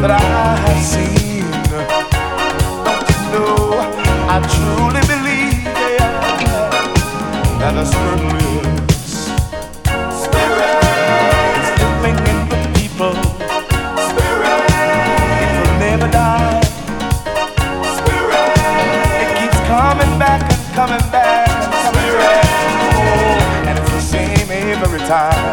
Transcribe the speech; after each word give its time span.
that 0.00 0.12
I 0.12 0.20
have 0.64 0.82
seen, 0.84 1.44
I 4.30 4.38
truly 4.54 5.02
believe 5.10 5.64
that 7.58 7.74
spirit 7.82 8.22
lives. 8.38 9.34
Spirit, 10.22 10.78
living 11.82 12.18
in 12.30 12.38
the 12.46 12.58
people. 12.78 13.14
Spirit 14.06 14.62
it 15.42 15.50
will 15.58 15.76
never 15.82 16.08
die. 16.12 16.60
Spirit 17.98 18.54
it 19.18 19.30
keeps 19.40 19.58
coming 19.66 20.14
back 20.22 20.42
and 20.46 20.62
coming 20.78 21.04
back 21.10 21.50
and 21.50 21.74
coming 21.82 22.12
back. 22.22 23.66
And 23.66 23.74
it's 23.78 23.90
the 23.90 24.00
same 24.00 24.48
every 24.50 25.00
time. 25.00 25.47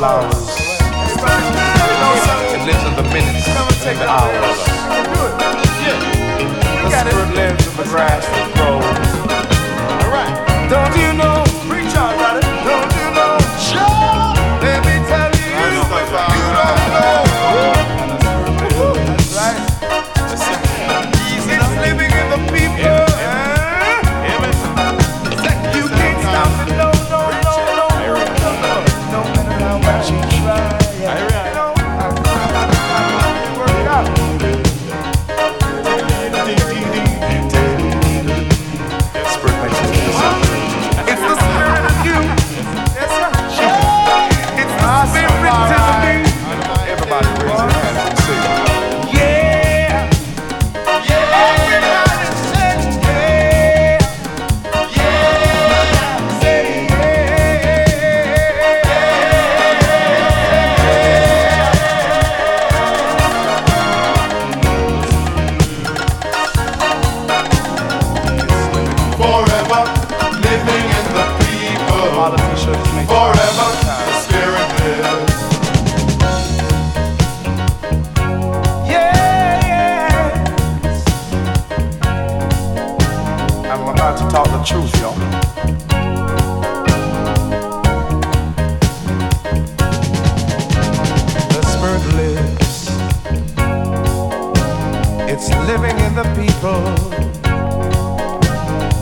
Flowers. 0.00 0.48
It 2.54 2.64
lives 2.64 2.84
in 2.88 2.96
the 2.96 3.02
minutes 3.12 3.46
and 3.84 3.98
the 3.98 4.08
hours. 4.08 4.58
The 6.84 6.90
spirit 7.00 7.34
lives 7.34 7.66
in 7.68 7.76
the 7.76 7.84
grass 7.84 8.59
truth, 84.64 84.94
y'all. 85.00 85.14
The 91.48 91.62
spirit 91.72 92.04
lives. 92.16 92.88
It's 95.30 95.48
living 95.66 95.98
in 96.06 96.14
the 96.14 96.24
people. 96.36 96.82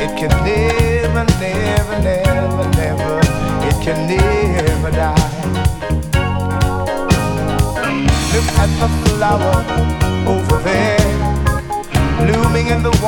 It 0.00 0.12
can 0.18 0.32
never, 0.44 1.24
never, 1.38 1.96
never, 2.02 2.64
never. 2.76 3.20
It 3.68 3.76
can 3.84 3.98
never 4.08 4.90
die. 4.90 5.30
Look 8.32 8.48
at 8.56 8.70
the 8.80 8.88
flower 9.04 9.56
over 10.26 10.58
there, 10.62 11.01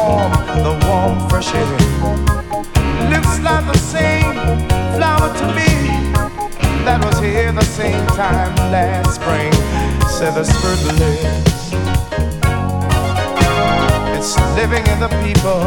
warm, 0.05 0.33
the 0.67 0.75
warm 0.87 1.17
fresh 1.29 1.55
air. 1.55 1.67
Looks 3.13 3.41
like 3.41 3.65
the 3.73 3.79
same 3.79 4.35
flower 4.97 5.29
to 5.41 5.47
me 5.59 5.71
that 6.85 7.01
was 7.05 7.19
here 7.19 7.53
the 7.53 7.65
same 7.65 8.07
time 8.09 8.55
last 8.71 9.15
spring. 9.17 9.53
Said 10.17 10.33
the 10.35 10.45
spirit 10.45 10.83
lives. 11.01 11.73
It's 14.17 14.33
living 14.59 14.85
in 14.93 14.99
the 15.01 15.13
people. 15.25 15.65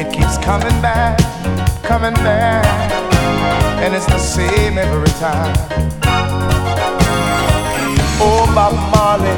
It 0.00 0.06
keeps 0.12 0.38
coming 0.38 0.78
back, 0.80 1.18
coming 1.82 2.14
back, 2.14 2.64
and 3.82 3.94
it's 3.94 4.06
the 4.06 4.18
same 4.18 4.78
every 4.78 5.14
time. 5.20 5.54
Oh, 8.22 8.44
Bob 8.54 8.74
Marley, 8.92 9.36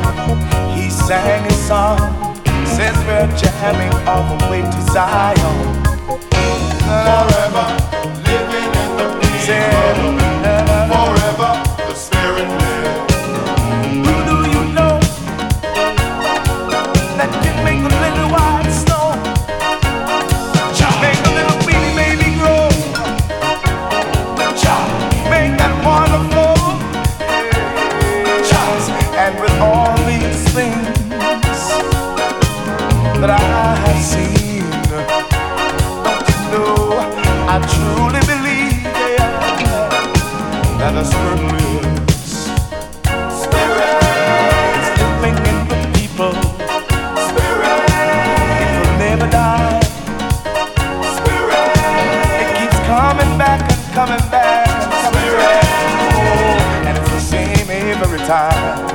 he 0.75 0.90
sang 0.90 1.44
his 1.44 1.60
song. 1.66 2.21
Says 2.82 2.96
we're 3.06 3.37
jamming 3.37 3.93
all 4.08 4.37
the 4.37 4.50
way 4.50 4.61
to 4.61 4.81
Zion. 4.90 5.84
Forever 6.82 7.91
I 37.54 37.58
truly 37.58 38.20
believe 38.20 38.82
yeah, 38.82 39.28
that 40.78 40.96
a 40.96 41.04
spirit 41.04 42.08
spirit 43.28 43.93
is 44.81 44.88
living 45.04 45.37
in 45.50 45.58
the 45.69 45.76
people. 45.93 46.32
Spirit, 47.28 47.93
it 48.56 48.72
will 48.81 48.96
never 48.96 49.28
die. 49.28 49.81
Spirit, 51.20 51.76
it 52.40 52.49
keeps 52.56 52.78
coming 52.88 53.37
back 53.37 53.60
and 53.70 53.82
coming 53.93 54.25
back. 54.31 54.66
And 54.70 54.93
coming 55.04 55.20
spirit, 55.20 55.37
back. 55.37 56.16
Oh, 56.16 56.88
and 56.88 56.96
it's 56.96 57.10
the 57.10 57.20
same 57.20 57.69
every 57.69 58.19
time. 58.20 58.91